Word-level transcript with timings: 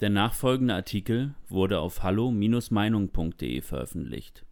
Der 0.00 0.10
nachfolgende 0.10 0.74
Artikel 0.74 1.34
wurde 1.48 1.80
auf 1.80 2.02
hallo-meinung.de 2.02 3.62
veröffentlicht. 3.62 4.44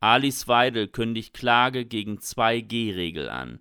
Alice 0.00 0.48
Weidel 0.48 0.88
kündigt 0.88 1.34
Klage 1.34 1.84
gegen 1.84 2.18
2G-Regel 2.18 3.28
an. 3.28 3.60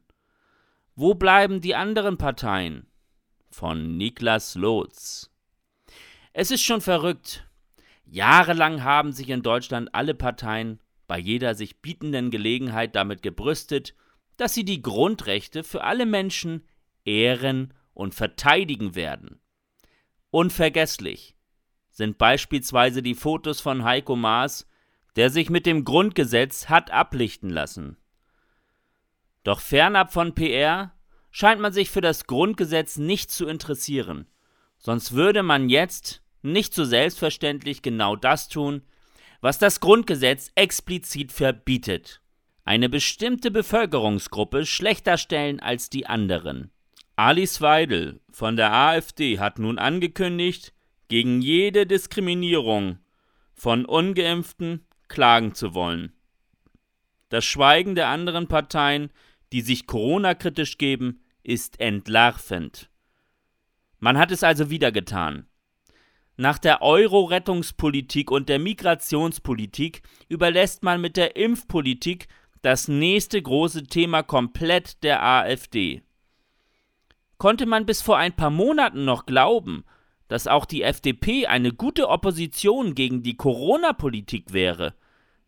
Wo 0.95 1.13
bleiben 1.13 1.59
die 1.59 1.75
anderen 1.75 2.17
Parteien? 2.17 2.87
Von 3.49 3.97
Niklas 3.97 4.55
Lotz. 4.55 5.29
Es 6.31 6.51
ist 6.51 6.63
schon 6.63 6.79
verrückt. 6.79 7.49
Jahrelang 8.05 8.83
haben 8.83 9.11
sich 9.11 9.29
in 9.29 9.41
Deutschland 9.41 9.93
alle 9.93 10.13
Parteien 10.13 10.79
bei 11.07 11.19
jeder 11.19 11.53
sich 11.55 11.81
bietenden 11.81 12.31
Gelegenheit 12.31 12.95
damit 12.95 13.21
gebrüstet, 13.21 13.93
dass 14.37 14.53
sie 14.53 14.63
die 14.63 14.81
Grundrechte 14.81 15.63
für 15.63 15.83
alle 15.83 16.05
Menschen 16.05 16.65
ehren 17.03 17.73
und 17.93 18.13
verteidigen 18.13 18.95
werden. 18.95 19.39
Unvergesslich 20.37 21.35
sind 21.89 22.19
beispielsweise 22.19 23.01
die 23.01 23.15
Fotos 23.15 23.59
von 23.59 23.83
Heiko 23.83 24.15
Maas, 24.15 24.67
der 25.15 25.31
sich 25.31 25.49
mit 25.49 25.65
dem 25.65 25.83
Grundgesetz 25.83 26.69
hat 26.69 26.91
ablichten 26.91 27.49
lassen. 27.49 27.97
Doch 29.43 29.59
fernab 29.59 30.13
von 30.13 30.35
PR 30.35 30.93
scheint 31.31 31.59
man 31.59 31.73
sich 31.73 31.89
für 31.89 32.01
das 32.01 32.27
Grundgesetz 32.27 32.97
nicht 32.97 33.31
zu 33.31 33.47
interessieren, 33.47 34.27
sonst 34.77 35.13
würde 35.13 35.41
man 35.41 35.69
jetzt 35.69 36.21
nicht 36.43 36.75
so 36.75 36.85
selbstverständlich 36.85 37.81
genau 37.81 38.15
das 38.15 38.47
tun, 38.47 38.83
was 39.41 39.57
das 39.57 39.79
Grundgesetz 39.79 40.51
explizit 40.53 41.31
verbietet. 41.31 42.21
Eine 42.63 42.89
bestimmte 42.89 43.49
Bevölkerungsgruppe 43.49 44.67
schlechter 44.67 45.17
stellen 45.17 45.59
als 45.59 45.89
die 45.89 46.05
anderen. 46.05 46.69
Alice 47.19 47.61
Weidel 47.61 48.21
von 48.29 48.55
der 48.57 48.71
AfD 48.71 49.39
hat 49.39 49.57
nun 49.57 49.79
angekündigt, 49.79 50.71
gegen 51.07 51.41
jede 51.41 51.87
Diskriminierung 51.87 52.99
von 53.55 53.85
ungeimpften 53.85 54.85
klagen 55.07 55.55
zu 55.55 55.73
wollen. 55.73 56.13
Das 57.29 57.43
Schweigen 57.43 57.95
der 57.95 58.09
anderen 58.09 58.47
Parteien, 58.47 59.11
die 59.51 59.61
sich 59.61 59.87
Corona-kritisch 59.87 60.77
geben, 60.77 61.23
ist 61.41 61.79
entlarvend. 61.79 62.91
Man 63.97 64.19
hat 64.19 64.31
es 64.31 64.43
also 64.43 64.69
wieder 64.69 64.91
getan. 64.91 65.47
Nach 66.35 66.59
der 66.59 66.83
Euro-Rettungspolitik 66.83 68.29
und 68.29 68.47
der 68.47 68.59
Migrationspolitik 68.59 70.03
überlässt 70.29 70.83
man 70.83 71.01
mit 71.01 71.17
der 71.17 71.35
Impfpolitik 71.35 72.27
das 72.61 72.87
nächste 72.87 73.41
große 73.41 73.85
Thema 73.85 74.21
komplett 74.21 75.01
der 75.01 75.23
AfD. 75.23 76.03
Konnte 77.37 77.65
man 77.65 77.85
bis 77.85 78.01
vor 78.01 78.17
ein 78.17 78.33
paar 78.33 78.49
Monaten 78.49 79.05
noch 79.05 79.25
glauben, 79.25 79.83
dass 80.27 80.47
auch 80.47 80.65
die 80.65 80.81
FDP 80.81 81.47
eine 81.47 81.71
gute 81.71 82.09
Opposition 82.09 82.95
gegen 82.95 83.23
die 83.23 83.37
Corona-Politik 83.37 84.53
wäre, 84.53 84.95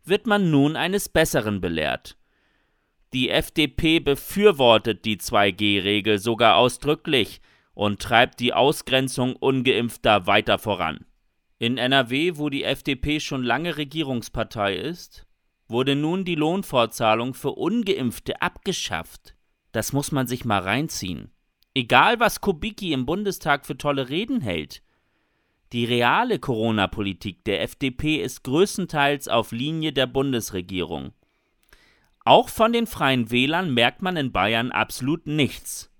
wird 0.04 0.26
man 0.26 0.50
nun 0.50 0.76
eines 0.76 1.08
Besseren 1.08 1.60
belehrt. 1.60 2.16
Die 3.12 3.28
FDP 3.28 3.98
befürwortet 3.98 5.04
die 5.04 5.18
2G-Regel 5.18 6.18
sogar 6.18 6.56
ausdrücklich 6.56 7.40
und 7.74 8.00
treibt 8.00 8.40
die 8.40 8.54
Ausgrenzung 8.54 9.34
ungeimpfter 9.34 10.26
weiter 10.26 10.58
voran. 10.58 11.04
In 11.58 11.76
NRW, 11.76 12.36
wo 12.36 12.48
die 12.48 12.64
FDP 12.64 13.20
schon 13.20 13.42
lange 13.42 13.76
Regierungspartei 13.76 14.76
ist, 14.76 15.26
wurde 15.66 15.96
nun 15.96 16.24
die 16.24 16.36
Lohnfortzahlung 16.36 17.34
für 17.34 17.50
ungeimpfte 17.50 18.40
abgeschafft. 18.40 19.34
Das 19.72 19.92
muss 19.92 20.12
man 20.12 20.26
sich 20.26 20.44
mal 20.44 20.60
reinziehen. 20.60 21.30
Egal, 21.74 22.18
was 22.18 22.40
Kubicki 22.40 22.92
im 22.92 23.06
Bundestag 23.06 23.64
für 23.64 23.78
tolle 23.78 24.08
Reden 24.08 24.40
hält. 24.40 24.82
Die 25.72 25.84
reale 25.84 26.40
Corona-Politik 26.40 27.44
der 27.44 27.62
FDP 27.62 28.16
ist 28.16 28.42
größtenteils 28.42 29.28
auf 29.28 29.52
Linie 29.52 29.92
der 29.92 30.08
Bundesregierung. 30.08 31.12
Auch 32.24 32.48
von 32.48 32.72
den 32.72 32.88
Freien 32.88 33.30
Wählern 33.30 33.72
merkt 33.72 34.02
man 34.02 34.16
in 34.16 34.32
Bayern 34.32 34.72
absolut 34.72 35.28
nichts. 35.28 35.92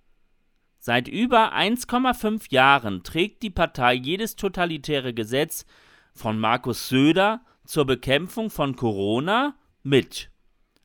Seit 0.81 1.07
über 1.07 1.55
1,5 1.55 2.51
Jahren 2.51 3.05
trägt 3.05 3.45
die 3.45 3.51
Partei 3.51 3.95
jedes 3.95 4.35
totalitäre 4.35 5.15
Gesetz 5.15 5.67
von 6.15 6.41
Markus 6.41 6.89
Söder 6.89 7.43
zur 7.65 7.85
Bekämpfung 7.85 8.51
von 8.51 8.75
Corona 8.75 9.55
mit, 9.85 10.33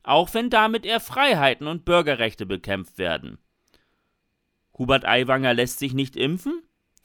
auch 0.04 0.32
wenn 0.32 0.48
damit 0.48 0.86
eher 0.86 1.00
Freiheiten 1.00 1.66
und 1.66 1.84
Bürgerrechte 1.84 2.46
bekämpft 2.46 2.98
werden. 2.98 3.38
Hubert 4.78 5.06
Aiwanger 5.06 5.54
lässt 5.54 5.78
sich 5.78 5.94
nicht 5.94 6.16
impfen? 6.16 6.62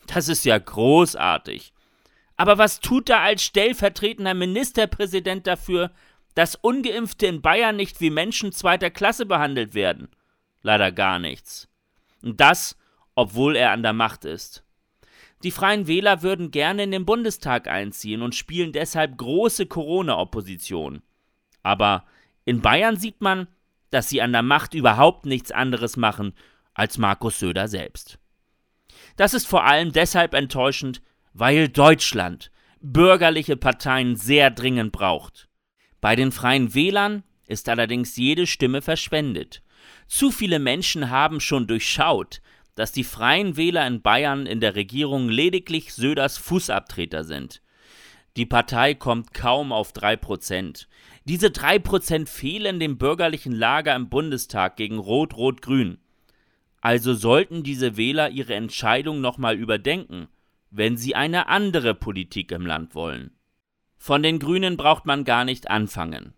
Das 0.07 0.27
ist 0.27 0.45
ja 0.45 0.57
großartig. 0.57 1.73
Aber 2.35 2.57
was 2.57 2.79
tut 2.79 3.09
er 3.09 3.21
als 3.21 3.43
stellvertretender 3.43 4.33
Ministerpräsident 4.33 5.47
dafür, 5.47 5.91
dass 6.33 6.55
ungeimpfte 6.55 7.27
in 7.27 7.41
Bayern 7.41 7.75
nicht 7.75 8.01
wie 8.01 8.09
Menschen 8.09 8.51
zweiter 8.51 8.89
Klasse 8.89 9.25
behandelt 9.25 9.73
werden? 9.73 10.09
Leider 10.61 10.91
gar 10.91 11.19
nichts. 11.19 11.69
Und 12.23 12.39
das, 12.39 12.77
obwohl 13.15 13.55
er 13.55 13.71
an 13.71 13.83
der 13.83 13.93
Macht 13.93 14.25
ist. 14.25 14.63
Die 15.43 15.51
Freien 15.51 15.87
Wähler 15.87 16.21
würden 16.21 16.51
gerne 16.51 16.83
in 16.83 16.91
den 16.91 17.05
Bundestag 17.05 17.67
einziehen 17.67 18.21
und 18.21 18.35
spielen 18.35 18.71
deshalb 18.71 19.17
große 19.17 19.65
Corona-Opposition. 19.65 21.01
Aber 21.63 22.05
in 22.45 22.61
Bayern 22.61 22.97
sieht 22.97 23.21
man, 23.21 23.47
dass 23.89 24.09
sie 24.09 24.21
an 24.21 24.31
der 24.31 24.43
Macht 24.43 24.73
überhaupt 24.73 25.25
nichts 25.25 25.51
anderes 25.51 25.97
machen 25.97 26.33
als 26.73 26.97
Markus 26.97 27.39
Söder 27.39 27.67
selbst. 27.67 28.19
Das 29.15 29.33
ist 29.33 29.47
vor 29.47 29.65
allem 29.65 29.91
deshalb 29.91 30.33
enttäuschend, 30.33 31.01
weil 31.33 31.69
Deutschland 31.69 32.51
bürgerliche 32.81 33.57
Parteien 33.57 34.15
sehr 34.15 34.49
dringend 34.49 34.91
braucht. 34.91 35.47
Bei 35.99 36.15
den 36.15 36.31
freien 36.31 36.73
Wählern 36.73 37.23
ist 37.47 37.69
allerdings 37.69 38.15
jede 38.15 38.47
Stimme 38.47 38.81
verschwendet. 38.81 39.61
Zu 40.07 40.31
viele 40.31 40.59
Menschen 40.59 41.09
haben 41.09 41.39
schon 41.39 41.67
durchschaut, 41.67 42.41
dass 42.75 42.91
die 42.91 43.03
freien 43.03 43.57
Wähler 43.57 43.85
in 43.85 44.01
Bayern 44.01 44.45
in 44.45 44.59
der 44.59 44.75
Regierung 44.75 45.29
lediglich 45.29 45.93
Söders 45.93 46.37
Fußabtreter 46.37 47.23
sind. 47.23 47.61
Die 48.37 48.45
Partei 48.45 48.93
kommt 48.93 49.33
kaum 49.33 49.73
auf 49.73 49.91
drei 49.91 50.15
Prozent. 50.15 50.87
Diese 51.25 51.51
drei 51.51 51.79
Prozent 51.79 52.29
fehlen 52.29 52.79
dem 52.79 52.97
bürgerlichen 52.97 53.51
Lager 53.51 53.93
im 53.93 54.09
Bundestag 54.09 54.77
gegen 54.77 54.99
Rot-Rot-Grün. 54.99 55.99
Also 56.81 57.13
sollten 57.13 57.63
diese 57.63 57.95
Wähler 57.95 58.31
ihre 58.31 58.55
Entscheidung 58.55 59.21
nochmal 59.21 59.55
überdenken, 59.55 60.27
wenn 60.71 60.97
sie 60.97 61.15
eine 61.15 61.47
andere 61.47 61.93
Politik 61.93 62.51
im 62.51 62.65
Land 62.65 62.95
wollen. 62.95 63.37
Von 63.97 64.23
den 64.23 64.39
Grünen 64.39 64.77
braucht 64.77 65.05
man 65.05 65.23
gar 65.23 65.45
nicht 65.45 65.69
anfangen. 65.69 66.33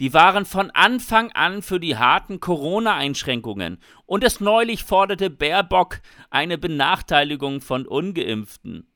Die 0.00 0.12
waren 0.14 0.44
von 0.44 0.70
Anfang 0.70 1.32
an 1.32 1.62
für 1.62 1.80
die 1.80 1.96
harten 1.96 2.38
Corona-Einschränkungen 2.38 3.78
und 4.06 4.22
es 4.22 4.40
neulich 4.40 4.84
forderte 4.84 5.30
Baerbock 5.30 6.00
eine 6.30 6.58
Benachteiligung 6.58 7.60
von 7.60 7.86
ungeimpften. 7.86 8.92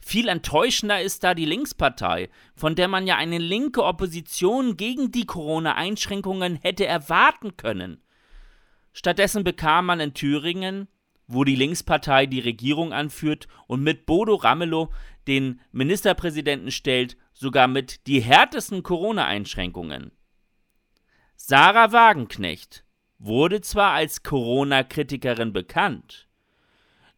Viel 0.00 0.28
enttäuschender 0.28 1.00
ist 1.00 1.24
da 1.24 1.34
die 1.34 1.44
Linkspartei, 1.44 2.30
von 2.54 2.74
der 2.74 2.88
man 2.88 3.06
ja 3.06 3.16
eine 3.16 3.38
linke 3.38 3.84
Opposition 3.84 4.76
gegen 4.76 5.12
die 5.12 5.26
Corona-Einschränkungen 5.26 6.56
hätte 6.56 6.86
erwarten 6.86 7.56
können. 7.56 8.02
Stattdessen 8.96 9.44
bekam 9.44 9.84
man 9.84 10.00
in 10.00 10.14
Thüringen, 10.14 10.88
wo 11.26 11.44
die 11.44 11.54
Linkspartei 11.54 12.24
die 12.24 12.40
Regierung 12.40 12.94
anführt 12.94 13.46
und 13.66 13.82
mit 13.82 14.06
Bodo 14.06 14.36
Ramelow 14.36 14.90
den 15.26 15.60
Ministerpräsidenten 15.70 16.70
stellt, 16.70 17.18
sogar 17.34 17.68
mit 17.68 18.06
die 18.06 18.20
härtesten 18.20 18.82
Corona-Einschränkungen. 18.82 20.12
Sarah 21.34 21.92
Wagenknecht 21.92 22.84
wurde 23.18 23.60
zwar 23.60 23.92
als 23.92 24.22
Corona-Kritikerin 24.22 25.52
bekannt, 25.52 26.26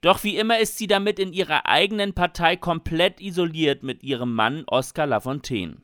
doch 0.00 0.24
wie 0.24 0.36
immer 0.36 0.58
ist 0.58 0.78
sie 0.78 0.88
damit 0.88 1.20
in 1.20 1.32
ihrer 1.32 1.66
eigenen 1.66 2.12
Partei 2.12 2.56
komplett 2.56 3.20
isoliert 3.20 3.84
mit 3.84 4.02
ihrem 4.02 4.34
Mann 4.34 4.64
Oskar 4.66 5.06
Lafontaine. 5.06 5.76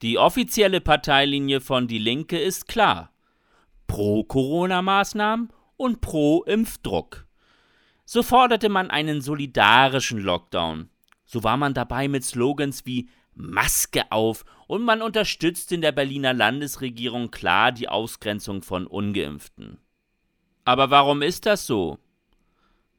Die 0.00 0.16
offizielle 0.16 0.80
Parteilinie 0.80 1.60
von 1.60 1.86
Die 1.86 1.98
Linke 1.98 2.38
ist 2.38 2.66
klar 2.66 3.12
pro 3.88 4.22
Corona-Maßnahmen 4.22 5.48
und 5.76 6.00
pro 6.00 6.44
Impfdruck. 6.44 7.26
So 8.04 8.22
forderte 8.22 8.68
man 8.68 8.90
einen 8.90 9.20
solidarischen 9.20 10.20
Lockdown. 10.20 10.88
So 11.24 11.42
war 11.42 11.56
man 11.56 11.74
dabei 11.74 12.06
mit 12.06 12.24
Slogans 12.24 12.86
wie 12.86 13.08
Maske 13.34 14.10
auf 14.10 14.44
und 14.66 14.82
man 14.82 15.02
unterstützt 15.02 15.72
in 15.72 15.80
der 15.80 15.92
Berliner 15.92 16.32
Landesregierung 16.32 17.30
klar 17.30 17.72
die 17.72 17.88
Ausgrenzung 17.88 18.62
von 18.62 18.86
ungeimpften. 18.86 19.78
Aber 20.64 20.90
warum 20.90 21.22
ist 21.22 21.46
das 21.46 21.66
so? 21.66 21.98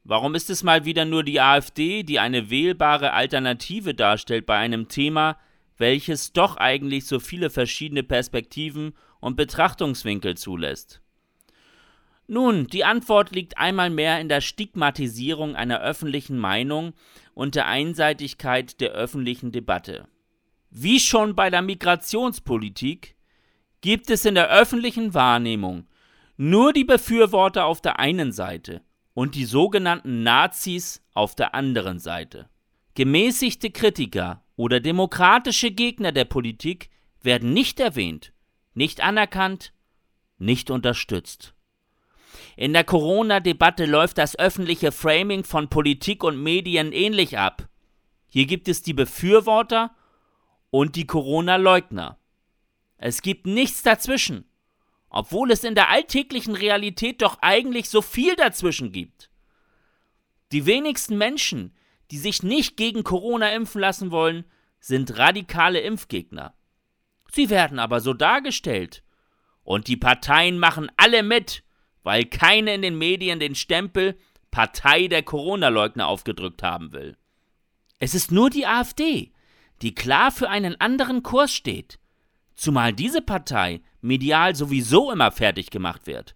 Warum 0.04 0.34
ist 0.34 0.50
es 0.50 0.62
mal 0.62 0.84
wieder 0.84 1.04
nur 1.04 1.22
die 1.24 1.40
AfD, 1.40 2.02
die 2.02 2.18
eine 2.18 2.50
wählbare 2.50 3.12
Alternative 3.12 3.94
darstellt 3.94 4.46
bei 4.46 4.56
einem 4.56 4.88
Thema, 4.88 5.38
welches 5.76 6.32
doch 6.32 6.56
eigentlich 6.56 7.06
so 7.06 7.20
viele 7.20 7.50
verschiedene 7.50 8.02
Perspektiven 8.02 8.94
und 9.20 9.36
Betrachtungswinkel 9.36 10.36
zulässt. 10.36 11.00
Nun, 12.26 12.68
die 12.68 12.84
Antwort 12.84 13.32
liegt 13.32 13.58
einmal 13.58 13.90
mehr 13.90 14.20
in 14.20 14.28
der 14.28 14.40
Stigmatisierung 14.40 15.56
einer 15.56 15.80
öffentlichen 15.80 16.38
Meinung 16.38 16.92
und 17.34 17.54
der 17.56 17.66
Einseitigkeit 17.66 18.80
der 18.80 18.90
öffentlichen 18.92 19.50
Debatte. 19.50 20.06
Wie 20.70 21.00
schon 21.00 21.34
bei 21.34 21.50
der 21.50 21.62
Migrationspolitik 21.62 23.16
gibt 23.80 24.10
es 24.10 24.24
in 24.24 24.36
der 24.36 24.48
öffentlichen 24.48 25.14
Wahrnehmung 25.14 25.88
nur 26.36 26.72
die 26.72 26.84
Befürworter 26.84 27.66
auf 27.66 27.80
der 27.80 27.98
einen 27.98 28.32
Seite 28.32 28.80
und 29.12 29.34
die 29.34 29.44
sogenannten 29.44 30.22
Nazis 30.22 31.02
auf 31.12 31.34
der 31.34 31.54
anderen 31.54 31.98
Seite. 31.98 32.48
Gemäßigte 32.94 33.70
Kritiker 33.70 34.44
oder 34.56 34.80
demokratische 34.80 35.70
Gegner 35.70 36.12
der 36.12 36.24
Politik 36.24 36.90
werden 37.22 37.52
nicht 37.52 37.80
erwähnt, 37.80 38.32
nicht 38.80 39.02
anerkannt, 39.02 39.74
nicht 40.38 40.70
unterstützt. 40.70 41.52
In 42.56 42.72
der 42.72 42.82
Corona-Debatte 42.82 43.84
läuft 43.84 44.16
das 44.16 44.38
öffentliche 44.38 44.90
Framing 44.90 45.44
von 45.44 45.68
Politik 45.68 46.24
und 46.24 46.42
Medien 46.42 46.90
ähnlich 46.92 47.36
ab. 47.36 47.68
Hier 48.26 48.46
gibt 48.46 48.68
es 48.68 48.80
die 48.80 48.94
Befürworter 48.94 49.94
und 50.70 50.96
die 50.96 51.06
Corona-Leugner. 51.06 52.16
Es 52.96 53.20
gibt 53.20 53.44
nichts 53.44 53.82
dazwischen, 53.82 54.46
obwohl 55.10 55.50
es 55.50 55.62
in 55.62 55.74
der 55.74 55.90
alltäglichen 55.90 56.54
Realität 56.54 57.20
doch 57.20 57.36
eigentlich 57.42 57.90
so 57.90 58.00
viel 58.00 58.34
dazwischen 58.34 58.92
gibt. 58.92 59.28
Die 60.52 60.64
wenigsten 60.64 61.18
Menschen, 61.18 61.76
die 62.10 62.18
sich 62.18 62.42
nicht 62.42 62.78
gegen 62.78 63.04
Corona 63.04 63.52
impfen 63.52 63.82
lassen 63.82 64.10
wollen, 64.10 64.46
sind 64.78 65.18
radikale 65.18 65.80
Impfgegner. 65.80 66.54
Sie 67.32 67.50
werden 67.50 67.78
aber 67.78 68.00
so 68.00 68.12
dargestellt. 68.12 69.02
Und 69.62 69.88
die 69.88 69.96
Parteien 69.96 70.58
machen 70.58 70.90
alle 70.96 71.22
mit, 71.22 71.62
weil 72.02 72.24
keine 72.24 72.74
in 72.74 72.82
den 72.82 72.98
Medien 72.98 73.40
den 73.40 73.54
Stempel 73.54 74.18
Partei 74.50 75.06
der 75.06 75.22
Corona-Leugner 75.22 76.08
aufgedrückt 76.08 76.62
haben 76.62 76.92
will. 76.92 77.16
Es 77.98 78.14
ist 78.14 78.32
nur 78.32 78.50
die 78.50 78.66
AfD, 78.66 79.32
die 79.82 79.94
klar 79.94 80.32
für 80.32 80.48
einen 80.48 80.80
anderen 80.80 81.22
Kurs 81.22 81.52
steht, 81.52 81.98
zumal 82.54 82.92
diese 82.92 83.22
Partei 83.22 83.80
medial 84.00 84.56
sowieso 84.56 85.12
immer 85.12 85.30
fertig 85.30 85.70
gemacht 85.70 86.06
wird. 86.06 86.34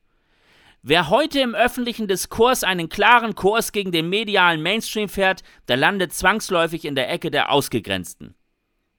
Wer 0.83 1.09
heute 1.09 1.41
im 1.41 1.55
öffentlichen 1.55 2.07
Diskurs 2.07 2.63
einen 2.63 2.91
klaren 2.91 3.35
Kurs 3.35 3.73
gegen 3.73 3.91
den 3.91 4.11
medialen 4.11 4.63
Mainstream 4.63 5.09
fährt, 5.09 5.43
der 5.67 5.79
landet 5.79 6.13
zwangsläufig 6.13 6.85
in 6.85 6.95
der 6.95 7.11
Ecke 7.11 7.31
der 7.31 7.51
Ausgegrenzten. 7.51 8.35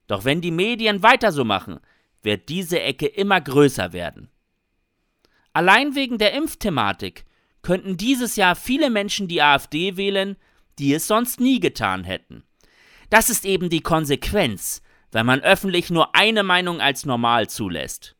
Doch 0.07 0.25
wenn 0.25 0.42
die 0.42 0.52
Medien 0.52 1.04
weiter 1.04 1.31
so 1.31 1.44
machen, 1.44 1.80
wird 2.22 2.50
diese 2.50 2.81
Ecke 2.81 3.07
immer 3.07 3.42
größer 3.42 3.94
werden. 3.94 4.30
Allein 5.54 5.96
wegen 5.96 6.18
der 6.18 6.34
Impfthematik 6.34 7.25
könnten 7.62 7.98
dieses 7.98 8.36
Jahr 8.36 8.56
viele 8.56 8.90
Menschen 8.90 9.28
die 9.28 9.42
AfD 9.42 9.98
wählen, 9.98 10.36
die 10.78 10.94
es 10.94 11.07
sonst 11.07 11.40
nie 11.40 11.60
getan 11.60 12.04
hätten. 12.04 12.44
Das 13.10 13.30
ist 13.30 13.46
eben 13.46 13.69
die 13.69 13.81
Konsequenz, 13.81 14.81
wenn 15.12 15.25
man 15.25 15.42
öffentlich 15.42 15.90
nur 15.90 16.16
eine 16.16 16.44
Meinung 16.44 16.81
als 16.81 17.06
normal 17.06 17.50
zulässt. 17.50 18.16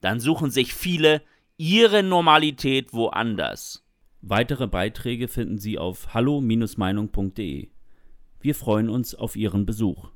Dann 0.00 0.20
suchen 0.20 0.50
sich 0.50 0.74
viele 0.74 1.22
ihre 1.56 2.02
Normalität 2.02 2.92
woanders. 2.92 3.84
Weitere 4.20 4.66
Beiträge 4.66 5.28
finden 5.28 5.58
Sie 5.58 5.78
auf 5.78 6.12
hallo-meinung.de. 6.12 7.68
Wir 8.40 8.54
freuen 8.54 8.88
uns 8.88 9.14
auf 9.14 9.36
Ihren 9.36 9.64
Besuch. 9.64 10.10